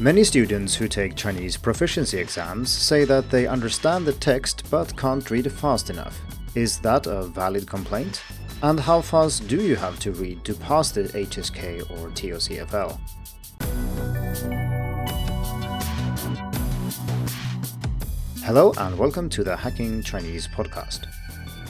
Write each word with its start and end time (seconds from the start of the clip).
Many 0.00 0.24
students 0.24 0.74
who 0.74 0.88
take 0.88 1.14
Chinese 1.14 1.58
proficiency 1.58 2.18
exams 2.18 2.70
say 2.70 3.04
that 3.04 3.28
they 3.28 3.46
understand 3.46 4.06
the 4.06 4.14
text 4.14 4.64
but 4.70 4.96
can't 4.96 5.30
read 5.30 5.52
fast 5.52 5.90
enough. 5.90 6.18
Is 6.54 6.78
that 6.78 7.06
a 7.06 7.24
valid 7.24 7.68
complaint? 7.68 8.22
And 8.62 8.80
how 8.80 9.02
fast 9.02 9.46
do 9.46 9.56
you 9.56 9.76
have 9.76 10.00
to 10.00 10.12
read 10.12 10.42
to 10.46 10.54
pass 10.54 10.90
the 10.90 11.02
HSK 11.02 11.82
or 11.90 12.08
TOCFL? 12.12 12.98
Hello 18.42 18.72
and 18.78 18.98
welcome 18.98 19.28
to 19.28 19.44
the 19.44 19.54
Hacking 19.54 20.02
Chinese 20.02 20.48
podcast. 20.48 21.12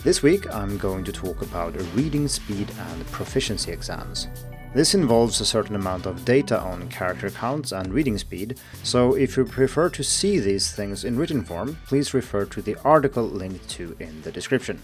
This 0.05 0.23
week 0.23 0.55
I'm 0.55 0.79
going 0.79 1.03
to 1.03 1.11
talk 1.11 1.43
about 1.43 1.75
reading 1.97 2.29
speed 2.29 2.71
and 2.93 3.05
proficiency 3.09 3.73
exams. 3.73 4.29
This 4.73 4.95
involves 4.95 5.41
a 5.41 5.45
certain 5.45 5.75
amount 5.75 6.07
of 6.07 6.25
data 6.25 6.61
on 6.61 6.89
character 6.91 7.29
counts 7.29 7.73
and 7.73 7.93
reading 7.93 8.17
speed, 8.19 8.61
so 8.85 9.17
if 9.17 9.37
you 9.37 9.45
prefer 9.45 9.89
to 9.91 10.05
see 10.05 10.39
these 10.39 10.71
things 10.71 11.05
in 11.05 11.19
written 11.19 11.45
form, 11.45 11.77
please 11.87 12.15
refer 12.15 12.45
to 12.45 12.63
the 12.63 12.77
article 12.85 13.25
linked 13.25 13.69
to 13.71 13.97
in 13.99 14.23
the 14.23 14.31
description. 14.31 14.81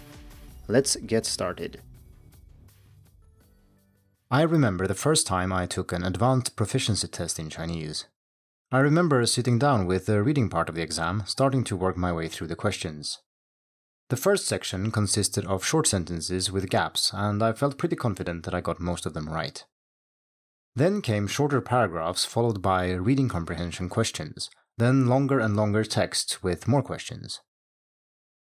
Let's 0.67 0.97
get 0.97 1.25
started. 1.25 1.81
I 4.29 4.43
remember 4.43 4.89
the 4.89 4.95
first 4.97 5.25
time 5.25 5.53
I 5.53 5.67
took 5.67 5.93
an 5.93 6.03
advanced 6.03 6.57
proficiency 6.57 7.07
test 7.07 7.39
in 7.39 7.49
Chinese. 7.49 8.07
I 8.73 8.81
remember 8.81 9.25
sitting 9.25 9.57
down 9.57 9.87
with 9.87 10.07
the 10.07 10.21
reading 10.21 10.49
part 10.49 10.69
of 10.69 10.75
the 10.75 10.83
exam, 10.83 11.23
starting 11.27 11.63
to 11.63 11.77
work 11.77 11.97
my 11.97 12.13
way 12.13 12.27
through 12.27 12.49
the 12.49 12.57
questions. 12.57 13.21
The 14.09 14.17
first 14.17 14.49
section 14.49 14.91
consisted 14.91 15.47
of 15.47 15.65
short 15.65 15.87
sentences 15.87 16.51
with 16.51 16.71
gaps, 16.71 17.13
and 17.15 17.41
I 17.41 17.53
felt 17.53 17.79
pretty 17.79 17.95
confident 17.95 18.45
that 18.45 18.55
I 18.55 18.61
got 18.61 18.81
most 18.81 19.07
of 19.07 19.15
them 19.15 19.29
right. 19.29 19.65
Then 20.77 21.01
came 21.01 21.27
shorter 21.27 21.63
paragraphs 21.63 22.27
followed 22.27 22.61
by 22.61 22.93
reading 22.93 23.31
comprehension 23.31 23.89
questions, 23.89 24.51
then 24.77 25.07
longer 25.07 25.41
and 25.41 25.57
longer 25.57 25.85
texts 25.85 26.43
with 26.43 26.69
more 26.69 26.83
questions. 26.83 27.41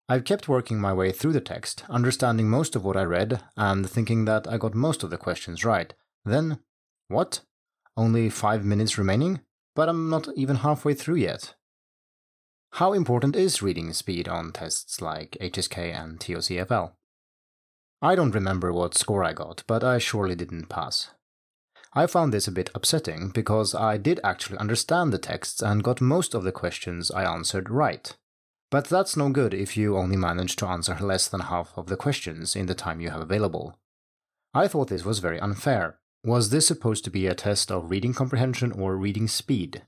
I've 0.09 0.25
kept 0.25 0.48
working 0.48 0.81
my 0.81 0.92
way 0.92 1.11
through 1.11 1.33
the 1.33 1.41
text, 1.41 1.84
understanding 1.89 2.48
most 2.48 2.77
of 2.77 2.84
what 2.84 2.97
I 2.97 3.03
read, 3.03 3.42
and 3.56 3.89
thinking 3.89 4.27
that 4.27 4.47
I 4.47 4.59
got 4.59 4.75
most 4.75 5.03
of 5.03 5.11
the 5.11 5.19
questions 5.19 5.64
right. 5.64 5.92
Then, 6.25 6.61
what? 7.09 7.41
Only 7.97 8.31
five 8.31 8.65
minutes 8.65 8.97
remaining? 8.97 9.41
But 9.75 9.89
I'm 9.89 10.09
not 10.09 10.28
even 10.37 10.56
halfway 10.56 10.94
through 10.94 11.17
yet. 11.17 11.55
How 12.75 12.92
important 12.92 13.34
is 13.34 13.62
reading 13.62 13.92
speed 13.92 14.28
on 14.28 14.53
tests 14.53 15.00
like 15.00 15.37
HSK 15.41 15.92
and 15.92 16.20
TOCFL? 16.20 16.92
I 18.00 18.15
don't 18.15 18.34
remember 18.34 18.72
what 18.72 18.97
score 18.97 19.25
I 19.25 19.33
got, 19.33 19.65
but 19.67 19.83
I 19.83 19.98
surely 19.98 20.37
didn't 20.37 20.69
pass. 20.69 21.11
I 21.93 22.07
found 22.07 22.33
this 22.33 22.47
a 22.47 22.53
bit 22.53 22.71
upsetting 22.75 23.31
because 23.31 23.75
I 23.75 23.97
did 23.97 24.21
actually 24.23 24.59
understand 24.59 25.13
the 25.13 25.19
texts 25.19 25.61
and 25.61 25.83
got 25.83 26.01
most 26.01 26.35
of 26.35 26.45
the 26.45 26.53
questions 26.53 27.11
I 27.11 27.25
answered 27.25 27.69
right. 27.69 28.17
But 28.71 28.85
that's 28.85 29.17
no 29.17 29.31
good 29.31 29.53
if 29.53 29.77
you 29.77 29.97
only 29.97 30.17
manage 30.17 30.55
to 30.57 30.67
answer 30.67 30.97
less 31.01 31.27
than 31.27 31.41
half 31.41 31.73
of 31.77 31.87
the 31.87 31.97
questions 31.97 32.55
in 32.55 32.67
the 32.67 32.75
time 32.75 33.01
you 33.01 33.11
have 33.11 33.21
available. 33.21 33.77
I 34.55 34.69
thought 34.69 34.89
this 34.89 35.05
was 35.05 35.19
very 35.19 35.41
unfair. 35.41 35.99
Was 36.25 36.51
this 36.51 36.69
supposed 36.69 37.03
to 37.05 37.11
be 37.11 37.27
a 37.27 37.35
test 37.35 37.73
of 37.73 37.91
reading 37.91 38.15
comprehension 38.15 38.71
or 38.73 38.97
reading 38.97 39.27
speed? 39.27 39.83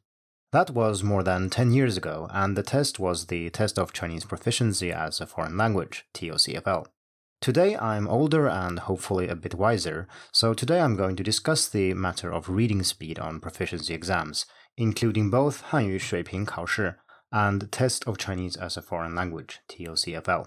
That 0.51 0.71
was 0.71 1.05
more 1.05 1.23
than 1.23 1.51
10 1.51 1.73
years 1.73 1.97
ago, 1.97 2.29
and 2.31 2.57
the 2.57 2.63
test 2.63 2.99
was 2.99 3.27
the 3.27 3.49
Test 3.51 3.79
of 3.79 3.93
Chinese 3.93 4.25
Proficiency 4.25 4.93
as 4.93 5.21
a 5.21 5.27
Foreign 5.27 5.57
Language, 5.57 6.05
TOCFL. 6.15 6.87
Today 7.43 7.77
I'm 7.77 8.07
older 8.07 8.47
and 8.47 8.79
hopefully 8.79 9.27
a 9.27 9.35
bit 9.35 9.57
wiser, 9.57 10.07
so 10.31 10.55
today 10.55 10.81
I'm 10.81 10.95
going 10.95 11.17
to 11.17 11.25
discuss 11.25 11.69
the 11.69 11.93
matter 11.93 12.33
of 12.33 12.49
reading 12.49 12.85
speed 12.85 13.19
on 13.19 13.41
proficiency 13.41 13.93
exams, 13.95 14.47
including 14.77 15.29
both 15.29 15.65
Hanyu 15.65 15.97
Shuiping 15.97 16.47
Kaoshi 16.47 16.95
and 17.33 17.73
Test 17.73 18.07
of 18.07 18.17
Chinese 18.17 18.55
as 18.55 18.77
a 18.77 18.81
Foreign 18.81 19.17
Language, 19.17 19.59
TOCFL. 19.69 20.47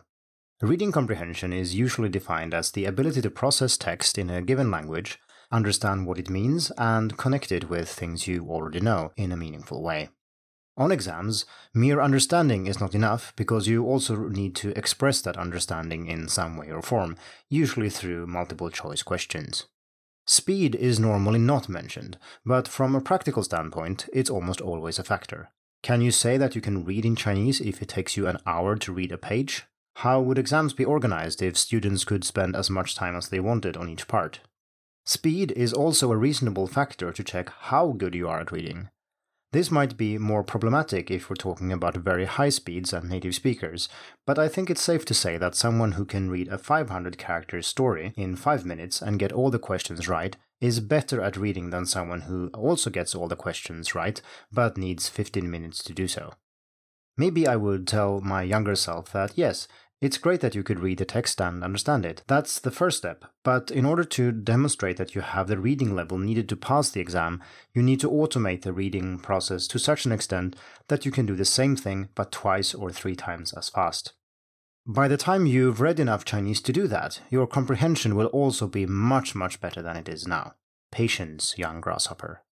Reading 0.62 0.94
comprehension 0.94 1.52
is 1.52 1.76
usually 1.76 2.08
defined 2.08 2.54
as 2.54 2.72
the 2.72 2.86
ability 2.86 3.22
to 3.24 3.30
process 3.30 3.76
text 3.76 4.18
in 4.18 4.30
a 4.30 4.42
given 4.42 4.72
language, 4.72 5.20
understand 5.52 6.08
what 6.08 6.18
it 6.18 6.30
means, 6.30 6.72
and 6.78 7.18
connect 7.18 7.52
it 7.52 7.70
with 7.70 7.90
things 7.90 8.26
you 8.26 8.48
already 8.48 8.80
know 8.80 9.12
in 9.18 9.34
a 9.34 9.38
meaningful 9.38 9.84
way. 9.84 10.12
On 10.78 10.92
exams, 10.92 11.46
mere 11.74 12.02
understanding 12.02 12.68
is 12.68 12.82
not 12.82 12.94
enough 12.94 13.34
because 13.38 13.68
you 13.68 13.86
also 13.86 14.28
need 14.28 14.56
to 14.56 14.78
express 14.78 15.22
that 15.22 15.38
understanding 15.38 16.08
in 16.08 16.28
some 16.28 16.58
way 16.58 16.70
or 16.70 16.82
form, 16.82 17.16
usually 17.50 17.90
through 17.90 18.28
multiple 18.28 18.70
choice 18.70 19.02
questions. 19.02 19.66
Speed 20.28 20.76
is 20.76 21.00
normally 21.00 21.40
not 21.40 21.70
mentioned, 21.70 22.18
but 22.46 22.68
from 22.68 22.94
a 22.94 23.02
practical 23.02 23.44
standpoint, 23.44 24.10
it's 24.12 24.30
almost 24.30 24.60
always 24.60 25.00
a 25.00 25.04
factor. 25.04 25.50
Can 25.82 26.02
you 26.02 26.12
say 26.12 26.36
that 26.38 26.56
you 26.56 26.62
can 26.62 26.84
read 26.84 27.06
in 27.06 27.16
Chinese 27.16 27.62
if 27.62 27.82
it 27.82 27.88
takes 27.88 28.18
you 28.18 28.28
an 28.28 28.40
hour 28.46 28.76
to 28.76 28.92
read 28.92 29.12
a 29.12 29.18
page? 29.18 29.64
How 29.98 30.20
would 30.20 30.38
exams 30.38 30.74
be 30.74 30.84
organized 30.84 31.42
if 31.42 31.58
students 31.58 32.04
could 32.04 32.26
spend 32.26 32.56
as 32.56 32.70
much 32.70 32.96
time 32.96 33.16
as 33.16 33.30
they 33.30 33.40
wanted 33.40 33.78
on 33.78 33.88
each 33.88 34.08
part? 34.08 34.40
Speed 35.06 35.52
is 35.52 35.72
also 35.72 36.12
a 36.12 36.18
reasonable 36.18 36.68
factor 36.68 37.14
to 37.14 37.24
check 37.24 37.50
how 37.70 37.92
good 37.92 38.16
you 38.16 38.28
are 38.28 38.42
at 38.42 38.52
reading. 38.52 38.90
This 39.56 39.72
might 39.72 39.96
be 39.96 40.18
more 40.18 40.44
problematic 40.44 41.10
if 41.10 41.30
we're 41.30 41.38
talking 41.38 41.72
about 41.72 41.96
very 41.96 42.26
high 42.26 42.50
speeds 42.50 42.92
and 42.92 43.10
native 43.10 43.36
speakers, 43.36 43.88
but 44.26 44.38
I 44.38 44.50
think 44.50 44.70
it's 44.70 44.82
safe 44.82 45.06
to 45.06 45.14
say 45.14 45.38
that 45.38 45.56
someone 45.56 45.94
who 45.94 46.04
can 46.04 46.30
read 46.30 46.50
a 46.50 46.58
500 46.58 47.18
character 47.18 47.62
story 47.62 48.12
in 48.18 48.36
5 48.36 48.66
minutes 48.66 49.02
and 49.02 49.18
get 49.18 49.32
all 49.32 49.50
the 49.50 49.58
questions 49.58 50.10
right 50.10 50.36
is 50.60 50.82
better 50.82 51.22
at 51.22 51.38
reading 51.38 51.70
than 51.70 51.86
someone 51.86 52.24
who 52.24 52.50
also 52.54 52.90
gets 52.90 53.16
all 53.16 53.30
the 53.30 53.38
questions 53.38 53.96
right 53.96 54.22
but 54.52 54.78
needs 54.78 55.08
15 55.08 55.50
minutes 55.50 55.82
to 55.86 55.94
do 55.94 56.10
so. 56.10 56.34
Maybe 57.16 57.48
I 57.48 57.56
would 57.56 57.88
tell 57.88 58.20
my 58.20 58.44
younger 58.44 58.76
self 58.76 59.14
that 59.14 59.38
yes, 59.38 59.70
it's 60.02 60.18
great 60.18 60.42
that 60.42 60.56
you 60.56 60.64
could 60.64 60.80
read 60.80 60.98
the 60.98 61.06
text 61.06 61.40
and 61.40 61.64
understand 61.64 62.06
it. 62.06 62.24
That's 62.28 62.60
the 62.60 62.72
first 62.72 62.98
step. 62.98 63.26
But 63.44 63.72
in 63.72 63.86
order 63.86 64.04
to 64.04 64.32
demonstrate 64.32 64.98
that 64.98 65.16
you 65.16 65.22
have 65.22 65.48
the 65.48 65.58
reading 65.58 65.96
level 65.96 66.18
needed 66.18 66.50
to 66.50 66.58
pass 66.58 66.90
the 66.90 67.00
exam, 67.00 67.42
you 67.74 67.82
need 67.82 68.00
to 68.02 68.12
automate 68.12 68.64
the 68.64 68.74
reading 68.74 69.20
process 69.20 69.68
to 69.68 69.80
such 69.80 70.06
an 70.06 70.12
extent 70.12 70.56
that 70.90 71.06
you 71.06 71.12
can 71.12 71.26
do 71.26 71.36
the 71.36 71.46
same 71.46 71.76
thing 71.76 72.10
but 72.14 72.32
twice 72.32 72.74
or 72.74 72.92
three 72.92 73.16
times 73.16 73.54
as 73.54 73.70
fast. 73.70 74.14
By 74.86 75.08
the 75.08 75.18
time 75.18 75.48
you've 75.48 75.82
read 75.82 76.00
enough 76.00 76.26
Chinese 76.26 76.62
to 76.62 76.74
do 76.74 76.88
that, 76.88 77.22
your 77.32 77.48
comprehension 77.48 78.16
will 78.16 78.28
also 78.28 78.68
be 78.68 78.86
much, 78.86 79.34
much 79.34 79.60
better 79.60 79.82
than 79.82 79.98
it 79.98 80.08
is 80.08 80.28
now. 80.28 80.54
Patience, 80.92 81.58
young 81.58 81.82
grasshopper. 81.82 82.44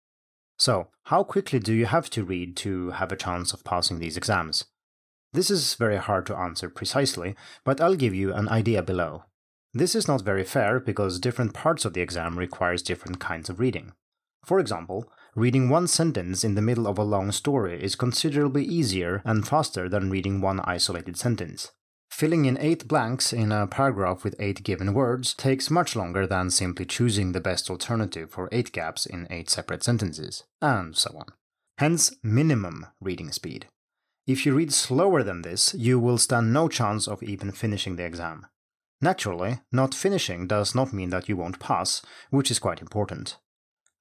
So, 0.58 0.88
how 1.04 1.24
quickly 1.24 1.60
do 1.60 1.74
you 1.74 1.86
have 1.86 2.10
to 2.12 2.24
read 2.24 2.56
to 2.58 2.92
have 2.92 3.12
a 3.12 3.18
chance 3.18 3.54
of 3.54 3.64
passing 3.64 4.00
these 4.00 4.18
exams? 4.18 4.66
This 5.34 5.50
is 5.50 5.74
very 5.74 5.98
hard 5.98 6.28
to 6.28 6.38
answer 6.38 6.70
precisely, 6.70 7.36
but 7.64 7.82
I'll 7.82 7.96
give 7.96 8.14
you 8.14 8.34
an 8.34 8.48
idea 8.50 8.84
below. 8.84 9.24
This 9.74 9.96
is 9.96 10.08
not 10.08 10.22
very 10.22 10.44
fair 10.44 10.80
because 10.80 11.20
different 11.20 11.56
parts 11.56 11.86
of 11.86 11.94
the 11.94 12.02
exam 12.02 12.38
requires 12.38 12.84
different 12.84 13.20
kinds 13.20 13.50
of 13.50 13.60
reading. 13.60 13.94
For 14.46 14.60
example, 14.60 15.12
reading 15.36 15.70
one 15.70 15.88
sentence 15.88 16.44
in 16.44 16.54
the 16.54 16.62
middle 16.62 16.86
of 16.86 17.00
a 17.00 17.04
long 17.04 17.32
story 17.32 17.82
is 17.82 17.96
considerably 17.96 18.64
easier 18.64 19.24
and 19.26 19.48
faster 19.48 19.90
than 19.90 20.12
reading 20.12 20.40
one 20.42 20.60
isolated 20.60 21.18
sentence. 21.18 21.72
Filling 22.12 22.46
in 22.46 22.60
eight 22.60 22.88
blanks 22.88 23.34
in 23.34 23.52
a 23.52 23.66
paragraph 23.66 24.24
with 24.24 24.36
eight 24.38 24.62
given 24.62 24.94
words 24.94 25.34
takes 25.34 25.72
much 25.72 25.96
longer 25.96 26.28
than 26.28 26.52
simply 26.52 26.86
choosing 26.86 27.32
the 27.32 27.42
best 27.42 27.72
alternative 27.72 28.30
for 28.30 28.50
eight 28.52 28.72
gaps 28.72 29.08
in 29.08 29.26
eight 29.32 29.50
separate 29.50 29.84
sentences, 29.84 30.44
and 30.62 30.96
so 30.96 31.16
on. 31.18 31.26
Hence, 31.80 32.16
minimum 32.22 32.86
reading 33.02 33.32
speed. 33.32 33.66
If 34.26 34.46
you 34.46 34.56
read 34.56 34.74
slower 34.74 35.22
than 35.22 35.42
this, 35.42 35.74
you 35.74 36.00
will 36.00 36.18
stand 36.18 36.54
no 36.54 36.70
chance 36.70 37.08
of 37.08 37.22
even 37.22 37.52
finishing 37.52 37.98
the 37.98 38.06
exam. 38.06 38.48
Naturally, 39.02 39.60
not 39.72 39.94
finishing 39.94 40.48
does 40.48 40.74
not 40.74 40.94
mean 40.94 41.10
that 41.10 41.28
you 41.28 41.36
won't 41.36 41.60
pass, 41.60 42.02
which 42.30 42.50
is 42.50 42.60
quite 42.60 42.82
important. 42.82 43.38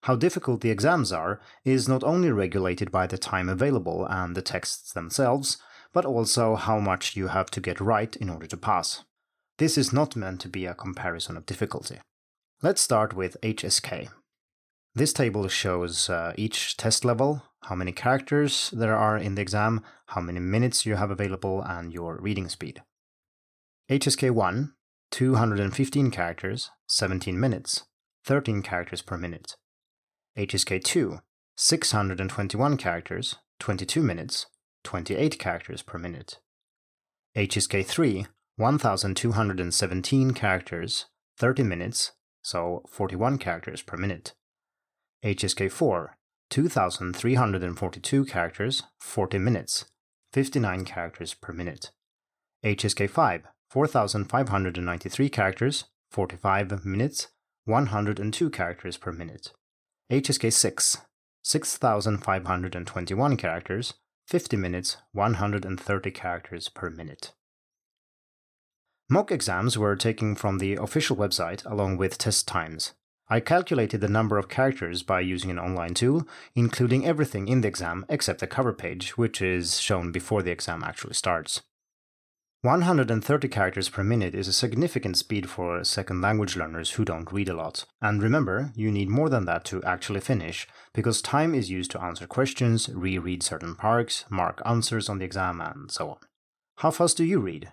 How 0.05 0.15
difficult 0.15 0.61
the 0.61 0.71
exams 0.71 1.13
are 1.13 1.41
is 1.65 1.89
not 1.89 2.05
only 2.05 2.31
regulated 2.31 2.93
by 2.93 3.09
the 3.09 3.19
time 3.19 3.49
available 3.49 4.07
and 4.07 4.37
the 4.37 4.43
texts 4.43 4.93
themselves, 4.93 5.59
but 5.93 6.05
also 6.05 6.55
how 6.55 6.79
much 6.79 7.17
you 7.17 7.29
have 7.29 7.51
to 7.51 7.61
get 7.61 7.81
right 7.81 8.15
in 8.17 8.31
order 8.31 8.47
to 8.47 8.57
pass. 8.57 9.05
This 9.59 9.77
is 9.77 9.93
not 9.93 10.17
meant 10.17 10.41
to 10.43 10.49
be 10.49 10.67
a 10.67 10.75
comparison 10.75 11.37
of 11.37 11.47
difficulty. 11.47 11.99
Let's 12.63 12.81
start 12.81 13.15
with 13.15 13.37
HSK. 13.43 14.09
This 14.95 15.13
table 15.13 15.49
shows 15.49 16.09
uh, 16.09 16.33
each 16.37 16.77
test 16.77 17.05
level, 17.05 17.43
how 17.63 17.75
many 17.75 17.93
characters 17.93 18.71
there 18.73 18.97
are 18.97 19.17
in 19.17 19.35
the 19.35 19.43
exam, 19.43 19.83
how 20.07 20.21
many 20.21 20.41
minutes 20.41 20.85
you 20.85 20.97
have 20.97 21.11
available, 21.11 21.63
and 21.63 21.93
your 21.93 22.19
reading 22.21 22.49
speed. 22.49 22.83
HSK 23.91 24.31
1, 24.31 24.73
215 25.11 26.11
characters, 26.11 26.71
17 26.89 27.39
minutes, 27.39 27.85
13 28.25 28.63
characters 28.63 29.03
per 29.03 29.17
minute. 29.17 29.57
HSK 30.37 30.83
2, 30.83 31.19
621 31.57 32.77
characters, 32.77 33.37
22 33.59 34.03
minutes, 34.03 34.47
28 34.85 35.39
characters 35.39 35.83
per 35.83 35.99
minute. 35.99 36.39
HSK 37.37 37.85
3, 37.85 38.27
1217 38.57 40.33
characters, 40.33 41.07
30 41.39 41.63
minutes, 41.63 42.13
so 42.43 42.83
41 42.89 43.39
characters 43.39 43.83
per 43.83 43.97
minute. 43.97 44.35
HSK4, 45.25 46.09
2342 46.53 48.27
characters, 48.27 48.83
40 49.01 49.39
minutes, 49.39 49.87
59 50.35 50.85
characters 50.85 51.33
per 51.33 51.51
minute. 51.51 51.93
HSK 52.63 53.09
5, 53.09 53.45
4593 53.71 55.31
characters, 55.31 55.85
45 56.11 56.85
minutes, 56.85 57.29
102 57.65 58.51
characters 58.51 58.99
per 58.99 59.13
minute. 59.13 59.53
HSK 60.13 60.53
6, 60.53 60.99
6521 61.43 63.37
characters, 63.39 63.95
50 64.29 64.57
minutes, 64.59 64.99
130 65.13 66.11
characters 66.11 66.69
per 66.69 66.91
minute. 66.91 67.33
Mock 69.09 69.33
exams 69.33 69.79
were 69.79 69.97
taken 69.97 70.35
from 70.35 70.59
the 70.59 70.75
official 70.75 71.17
website 71.17 71.65
along 71.65 71.97
with 71.97 72.19
test 72.19 72.47
times. 72.47 72.93
I 73.29 73.41
calculated 73.41 74.01
the 74.01 74.09
number 74.09 74.39
of 74.39 74.49
characters 74.49 75.03
by 75.03 75.21
using 75.21 75.51
an 75.51 75.59
online 75.59 75.95
tool, 75.95 76.27
including 76.55 77.07
everything 77.07 77.49
in 77.49 77.63
the 77.63 77.69
exam 77.69 78.05
except 78.09 78.41
the 78.41 78.47
cover 78.47 78.73
page, 78.73 79.17
which 79.17 79.41
is 79.41 79.81
shown 79.81 80.13
before 80.13 80.43
the 80.43 80.51
exam 80.51 80.83
actually 80.85 81.15
starts. 81.15 81.63
130 82.65 83.49
characters 83.49 83.89
per 83.89 84.05
minute 84.05 84.37
is 84.37 84.47
a 84.47 84.53
significant 84.53 85.17
speed 85.17 85.51
for 85.51 85.83
second 85.83 86.21
language 86.21 86.57
learners 86.57 86.93
who 86.93 87.05
don't 87.05 87.33
read 87.33 87.49
a 87.49 87.55
lot. 87.55 87.87
And 88.01 88.23
remember, 88.23 88.71
you 88.77 88.93
need 88.93 89.09
more 89.09 89.29
than 89.29 89.47
that 89.47 89.65
to 89.65 89.83
actually 89.83 90.21
finish, 90.21 90.69
because 90.95 91.21
time 91.21 91.57
is 91.57 91.71
used 91.71 91.91
to 91.91 92.01
answer 92.01 92.29
questions, 92.29 92.89
reread 92.89 93.43
certain 93.43 93.75
parts, 93.75 94.27
mark 94.31 94.63
answers 94.65 95.09
on 95.09 95.19
the 95.19 95.25
exam, 95.25 95.61
and 95.61 95.91
so 95.91 96.11
on. 96.11 96.19
How 96.77 96.93
fast 96.93 97.17
do 97.17 97.25
you 97.25 97.41
read? 97.41 97.73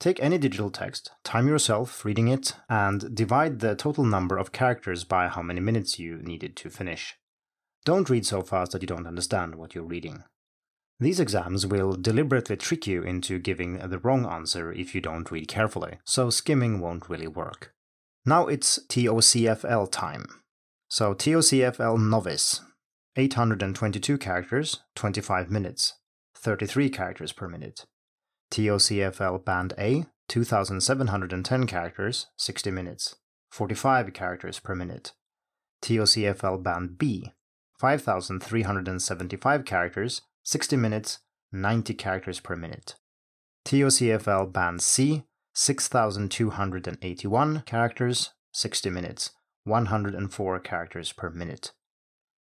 Take 0.00 0.22
any 0.22 0.38
digital 0.38 0.70
text, 0.70 1.10
time 1.24 1.48
yourself 1.48 2.04
reading 2.04 2.28
it, 2.28 2.54
and 2.68 3.14
divide 3.14 3.58
the 3.58 3.74
total 3.74 4.04
number 4.04 4.38
of 4.38 4.52
characters 4.52 5.02
by 5.02 5.26
how 5.26 5.42
many 5.42 5.58
minutes 5.58 5.98
you 5.98 6.18
needed 6.18 6.54
to 6.56 6.70
finish. 6.70 7.16
Don't 7.84 8.08
read 8.08 8.24
so 8.24 8.42
fast 8.42 8.72
that 8.72 8.82
you 8.82 8.86
don't 8.86 9.08
understand 9.08 9.56
what 9.56 9.74
you're 9.74 9.82
reading. 9.82 10.22
These 11.00 11.18
exams 11.18 11.66
will 11.66 11.94
deliberately 11.94 12.56
trick 12.56 12.86
you 12.86 13.02
into 13.02 13.40
giving 13.40 13.78
the 13.78 13.98
wrong 13.98 14.24
answer 14.24 14.72
if 14.72 14.94
you 14.94 15.00
don't 15.00 15.30
read 15.30 15.48
carefully, 15.48 15.98
so 16.04 16.30
skimming 16.30 16.80
won't 16.80 17.08
really 17.08 17.28
work. 17.28 17.72
Now 18.24 18.46
it's 18.46 18.78
TOCFL 18.88 19.90
time. 19.90 20.26
So 20.88 21.14
TOCFL 21.14 21.98
Novice 21.98 22.60
822 23.16 24.18
characters, 24.18 24.80
25 24.94 25.50
minutes, 25.50 25.94
33 26.36 26.88
characters 26.88 27.32
per 27.32 27.48
minute. 27.48 27.84
TOCFL 28.50 29.44
Band 29.44 29.74
A 29.78 30.06
2710 30.28 31.66
characters, 31.66 32.26
60 32.36 32.70
minutes, 32.70 33.16
45 33.50 34.12
characters 34.12 34.58
per 34.58 34.74
minute. 34.74 35.12
TOCFL 35.82 36.62
Band 36.62 36.98
B 36.98 37.32
5375 37.78 39.64
characters, 39.64 40.22
60 40.42 40.76
minutes, 40.76 41.20
90 41.52 41.94
characters 41.94 42.40
per 42.40 42.56
minute. 42.56 42.96
TOCFL 43.64 44.52
Band 44.52 44.82
C, 44.82 45.24
6,281 45.54 47.62
characters, 47.66 48.30
60 48.52 48.90
minutes, 48.90 49.30
104 49.64 50.60
characters 50.60 51.12
per 51.12 51.30
minute. 51.30 51.72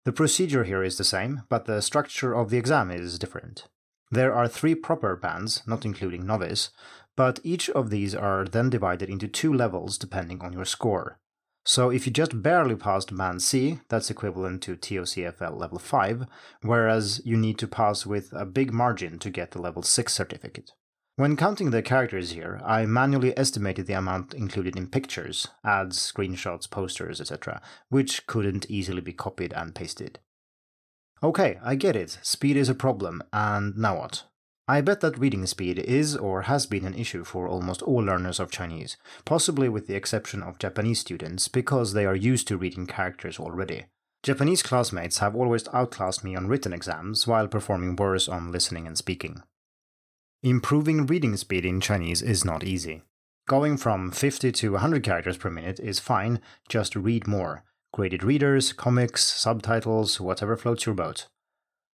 The 0.06 0.12
procedure 0.12 0.63
here 0.63 0.84
is 0.84 0.98
the 0.98 1.04
same, 1.04 1.44
but 1.50 1.66
the 1.66 1.81
structure 1.81 2.34
of 2.34 2.50
the 2.50 2.57
exam 2.57 2.92
is 2.92 3.19
different. 3.19 3.68
There 4.15 4.33
are 4.33 4.47
three 4.47 4.75
proper 4.75 5.17
bands, 5.17 5.62
not 5.67 5.83
including 5.83 6.25
novice, 6.25 6.69
but 7.17 7.41
each 7.44 7.69
of 7.71 7.89
these 7.89 8.15
are 8.15 8.45
then 8.45 8.69
divided 8.69 9.09
into 9.09 9.27
two 9.27 9.51
levels 9.51 9.97
depending 9.97 10.41
on 10.41 10.53
your 10.53 10.63
score. 10.63 11.19
So 11.65 11.89
if 11.89 12.06
you 12.06 12.13
just 12.13 12.41
barely 12.41 12.77
passed 12.77 13.13
Band 13.13 13.41
C, 13.41 13.81
that's 13.89 14.09
equivalent 14.09 14.63
to 14.63 14.77
TOCFL 14.77 15.59
level 15.59 15.79
5, 15.79 16.27
whereas 16.62 17.21
you 17.25 17.35
need 17.35 17.57
to 17.57 17.67
pass 17.67 18.06
with 18.06 18.31
a 18.31 18.45
big 18.45 18.71
margin 18.71 19.19
to 19.19 19.29
get 19.29 19.51
the 19.51 19.62
level 19.62 19.83
6 19.83 20.13
certificate. 20.13 20.71
When 21.18 21.35
counting 21.35 21.71
the 21.71 21.81
characters 21.81 22.31
here, 22.31 22.61
I 22.63 22.85
manually 22.85 23.38
estimated 23.38 23.85
the 23.85 23.97
amount 23.97 24.33
included 24.33 24.77
in 24.77 24.88
pictures, 24.88 25.50
ads, 25.65 26.00
screenshots, 26.00 26.69
posters, 26.69 27.19
etc., 27.19 27.61
which 27.89 28.27
couldn't 28.27 28.71
easily 28.71 29.01
be 29.01 29.11
copied 29.11 29.51
and 29.51 29.75
pasted. 29.75 30.19
Okay, 31.25 31.57
I 31.63 31.74
get 31.74 31.95
it, 31.95 32.19
speed 32.22 32.56
is 32.56 32.69
a 32.69 32.75
problem, 32.75 33.24
and 33.33 33.75
now 33.75 33.98
what? 33.98 34.25
I 34.68 34.81
bet 34.81 35.01
that 35.01 35.18
reading 35.18 35.48
speed 35.48 35.80
is 35.80 36.16
or 36.16 36.44
has 36.44 36.68
been 36.68 36.86
an 36.86 36.94
issue 36.94 37.24
for 37.24 37.48
almost 37.48 37.81
all 37.81 38.04
learners 38.04 38.39
of 38.39 38.51
Chinese, 38.51 38.95
possibly 39.25 39.68
with 39.68 39.88
the 39.88 39.95
exception 39.95 40.44
of 40.44 40.60
Japanese 40.60 41.00
students 41.00 41.48
because 41.48 41.94
they 41.94 42.06
are 42.06 42.16
used 42.16 42.48
to 42.50 42.57
reading 42.57 42.86
characters 42.86 43.39
already. 43.39 43.86
Japanese 44.22 44.62
classmates 44.62 45.18
have 45.18 45.36
always 45.36 45.68
outclassed 45.74 46.24
me 46.24 46.36
on 46.36 46.45
written 46.45 46.74
exams 46.74 47.25
while 47.25 47.48
performing 47.48 47.95
worse 47.95 48.28
on 48.30 48.51
listening 48.51 48.86
and 48.86 48.95
speaking. 48.95 49.42
Improving 50.44 51.07
reading 51.07 51.38
speed 51.38 51.66
in 51.66 51.81
Chinese 51.81 52.21
is 52.21 52.45
not 52.45 52.63
easy. 52.63 53.01
Going 53.48 53.78
from 53.78 54.12
50 54.12 54.51
to 54.51 54.74
100 54.74 55.01
characters 55.01 55.38
per 55.38 55.50
minute 55.50 55.80
is 55.80 55.98
fine, 55.98 56.39
just 56.69 56.95
read 56.95 57.28
more. 57.28 57.63
Graded 57.95 58.25
readers, 58.25 58.74
comics, 58.74 59.24
subtitles, 59.24 60.19
whatever 60.19 60.57
floats 60.57 60.86
your 60.86 60.94
boat. 60.94 61.27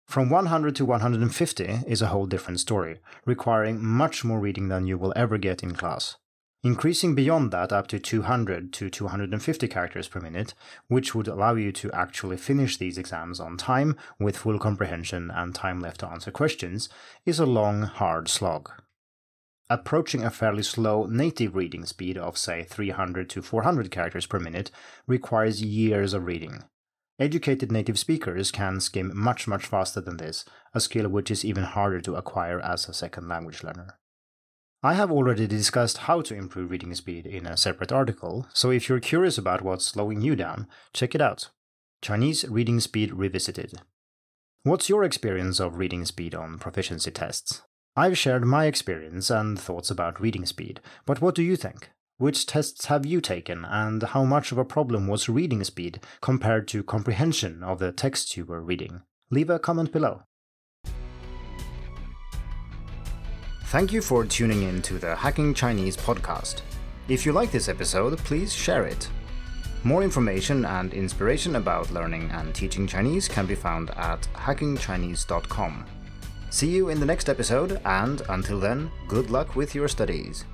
From 0.06 0.28
100 0.28 0.76
to 0.76 0.84
150 0.84 1.64
is 1.86 2.02
a 2.02 2.08
whole 2.08 2.26
different 2.26 2.60
story, 2.60 2.98
requiring 3.24 3.82
much 3.82 4.22
more 4.22 4.38
reading 4.38 4.68
than 4.68 4.86
you 4.86 4.98
will 4.98 5.14
ever 5.16 5.38
get 5.38 5.62
in 5.62 5.74
class. 5.74 6.16
Increasing 6.62 7.14
beyond 7.14 7.50
that 7.52 7.72
up 7.72 7.86
to 7.86 7.98
200 7.98 8.74
to 8.74 8.90
250 8.90 9.68
characters 9.68 10.06
per 10.06 10.20
minute, 10.20 10.52
which 10.88 11.14
would 11.14 11.28
allow 11.28 11.54
you 11.54 11.72
to 11.72 11.90
actually 11.92 12.36
finish 12.36 12.76
these 12.76 12.98
exams 12.98 13.40
on 13.40 13.56
time 13.56 13.96
with 14.20 14.36
full 14.36 14.58
comprehension 14.58 15.30
and 15.30 15.54
time 15.54 15.80
left 15.80 16.00
to 16.00 16.08
answer 16.08 16.30
questions, 16.30 16.90
is 17.24 17.40
a 17.40 17.46
long, 17.46 17.84
hard 17.84 18.28
slog. 18.28 18.70
Approaching 19.68 20.24
a 20.24 20.30
fairly 20.30 20.62
slow 20.62 21.06
native 21.06 21.56
reading 21.56 21.84
speed 21.86 22.16
of, 22.16 22.38
say, 22.38 22.62
300 22.62 23.28
to 23.30 23.42
400 23.42 23.90
characters 23.90 24.26
per 24.26 24.38
minute 24.38 24.70
requires 25.08 25.60
years 25.60 26.14
of 26.14 26.24
reading. 26.24 26.62
Educated 27.18 27.72
native 27.72 27.98
speakers 27.98 28.52
can 28.52 28.78
skim 28.78 29.10
much, 29.12 29.48
much 29.48 29.66
faster 29.66 30.00
than 30.00 30.18
this, 30.18 30.44
a 30.72 30.80
skill 30.80 31.08
which 31.08 31.30
is 31.30 31.44
even 31.44 31.64
harder 31.64 32.00
to 32.00 32.14
acquire 32.14 32.60
as 32.60 32.88
a 32.88 32.94
second 32.94 33.26
language 33.26 33.64
learner. 33.64 33.98
I 34.84 34.94
have 34.94 35.10
already 35.10 35.48
discussed 35.48 35.98
how 35.98 36.20
to 36.20 36.34
improve 36.34 36.70
reading 36.70 36.94
speed 36.94 37.26
in 37.26 37.44
a 37.44 37.56
separate 37.56 37.90
article, 37.90 38.46
so 38.52 38.70
if 38.70 38.88
you're 38.88 39.00
curious 39.00 39.36
about 39.36 39.62
what's 39.62 39.86
slowing 39.86 40.20
you 40.20 40.36
down, 40.36 40.68
check 40.92 41.14
it 41.14 41.20
out. 41.20 41.50
Chinese 42.02 42.44
Reading 42.48 42.78
Speed 42.78 43.12
Revisited. 43.14 43.80
What's 44.62 44.88
your 44.88 45.02
experience 45.02 45.58
of 45.58 45.76
reading 45.76 46.04
speed 46.04 46.36
on 46.36 46.58
proficiency 46.58 47.10
tests? 47.10 47.62
I've 47.98 48.18
shared 48.18 48.44
my 48.44 48.66
experience 48.66 49.30
and 49.30 49.58
thoughts 49.58 49.90
about 49.90 50.20
reading 50.20 50.44
speed, 50.44 50.80
but 51.06 51.22
what 51.22 51.34
do 51.34 51.42
you 51.42 51.56
think? 51.56 51.88
Which 52.18 52.44
tests 52.44 52.86
have 52.86 53.06
you 53.06 53.22
taken, 53.22 53.64
and 53.64 54.02
how 54.02 54.22
much 54.24 54.52
of 54.52 54.58
a 54.58 54.66
problem 54.66 55.06
was 55.06 55.30
reading 55.30 55.64
speed 55.64 56.00
compared 56.20 56.68
to 56.68 56.82
comprehension 56.82 57.62
of 57.62 57.78
the 57.78 57.92
text 57.92 58.36
you 58.36 58.44
were 58.44 58.60
reading? 58.60 59.00
Leave 59.30 59.48
a 59.48 59.58
comment 59.58 59.92
below. 59.92 60.24
Thank 63.64 63.94
you 63.94 64.02
for 64.02 64.26
tuning 64.26 64.62
in 64.62 64.82
to 64.82 64.98
the 64.98 65.16
Hacking 65.16 65.54
Chinese 65.54 65.96
podcast. 65.96 66.60
If 67.08 67.24
you 67.24 67.32
like 67.32 67.50
this 67.50 67.68
episode, 67.70 68.18
please 68.18 68.52
share 68.54 68.84
it. 68.84 69.08
More 69.84 70.02
information 70.02 70.66
and 70.66 70.92
inspiration 70.92 71.56
about 71.56 71.90
learning 71.90 72.30
and 72.30 72.54
teaching 72.54 72.86
Chinese 72.86 73.26
can 73.26 73.46
be 73.46 73.54
found 73.54 73.90
at 73.92 74.20
hackingchinese.com. 74.34 75.86
See 76.56 76.70
you 76.70 76.88
in 76.88 76.98
the 76.98 77.04
next 77.04 77.28
episode, 77.28 77.82
and 77.84 78.22
until 78.30 78.58
then, 78.58 78.90
good 79.08 79.28
luck 79.28 79.56
with 79.56 79.74
your 79.74 79.88
studies. 79.88 80.46